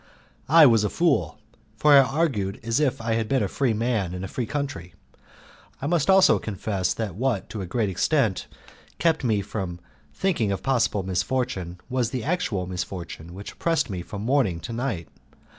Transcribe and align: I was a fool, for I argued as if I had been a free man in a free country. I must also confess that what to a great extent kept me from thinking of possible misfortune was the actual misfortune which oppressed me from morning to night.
I 0.49 0.65
was 0.65 0.83
a 0.83 0.89
fool, 0.89 1.37
for 1.77 1.93
I 1.93 1.99
argued 1.99 2.59
as 2.63 2.79
if 2.79 2.99
I 2.99 3.13
had 3.13 3.29
been 3.29 3.43
a 3.43 3.47
free 3.47 3.75
man 3.75 4.15
in 4.15 4.23
a 4.23 4.27
free 4.27 4.47
country. 4.47 4.95
I 5.79 5.85
must 5.85 6.09
also 6.09 6.39
confess 6.39 6.91
that 6.95 7.13
what 7.13 7.51
to 7.51 7.61
a 7.61 7.67
great 7.67 7.87
extent 7.87 8.47
kept 8.97 9.23
me 9.23 9.41
from 9.43 9.79
thinking 10.11 10.51
of 10.51 10.63
possible 10.63 11.03
misfortune 11.03 11.79
was 11.87 12.09
the 12.09 12.23
actual 12.23 12.65
misfortune 12.65 13.35
which 13.35 13.51
oppressed 13.51 13.91
me 13.91 14.01
from 14.01 14.23
morning 14.23 14.59
to 14.61 14.73
night. 14.73 15.07